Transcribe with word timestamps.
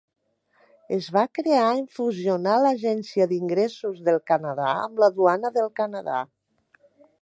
Es 0.95 1.09
va 1.17 1.25
crear 1.39 1.67
en 1.73 1.83
fusionar 1.99 2.57
l'agència 2.65 3.29
d'ingressos 3.35 4.03
del 4.11 4.21
Canadà 4.33 4.75
amb 4.75 5.05
la 5.07 5.15
duana 5.21 5.57
del 5.61 5.75
Canadà. 5.83 6.23